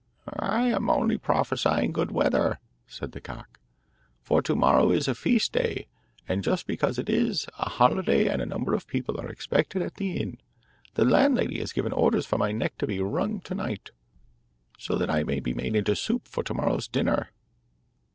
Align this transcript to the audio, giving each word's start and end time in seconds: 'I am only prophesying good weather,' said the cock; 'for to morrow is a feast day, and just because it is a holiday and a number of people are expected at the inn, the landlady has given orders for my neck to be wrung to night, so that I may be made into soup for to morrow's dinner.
'I 0.39 0.69
am 0.69 0.89
only 0.89 1.19
prophesying 1.19 1.91
good 1.91 2.09
weather,' 2.09 2.59
said 2.87 3.11
the 3.11 3.21
cock; 3.21 3.59
'for 4.19 4.41
to 4.41 4.55
morrow 4.55 4.89
is 4.89 5.07
a 5.07 5.13
feast 5.13 5.53
day, 5.53 5.85
and 6.27 6.43
just 6.43 6.65
because 6.65 6.97
it 6.97 7.07
is 7.07 7.45
a 7.59 7.69
holiday 7.69 8.25
and 8.25 8.41
a 8.41 8.47
number 8.47 8.73
of 8.73 8.87
people 8.87 9.21
are 9.21 9.29
expected 9.29 9.83
at 9.83 9.97
the 9.97 10.17
inn, 10.19 10.39
the 10.95 11.05
landlady 11.05 11.59
has 11.59 11.71
given 11.71 11.91
orders 11.93 12.25
for 12.25 12.39
my 12.39 12.51
neck 12.51 12.79
to 12.79 12.87
be 12.87 12.99
wrung 12.99 13.41
to 13.41 13.53
night, 13.53 13.91
so 14.79 14.95
that 14.95 15.11
I 15.11 15.23
may 15.23 15.39
be 15.39 15.53
made 15.53 15.75
into 15.75 15.95
soup 15.95 16.27
for 16.27 16.43
to 16.45 16.53
morrow's 16.55 16.87
dinner. 16.87 17.29